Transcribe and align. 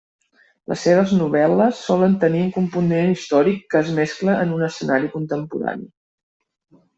Les 0.71 0.79
seves 0.85 1.11
novel·les 1.17 1.81
solen 1.89 2.15
tenir 2.23 2.41
un 2.45 2.49
component 2.55 3.11
històric 3.17 3.61
que 3.75 3.83
es 3.85 3.93
mescla 3.99 4.39
en 4.47 4.57
un 4.57 4.65
escenari 4.69 5.13
contemporani. 5.19 5.87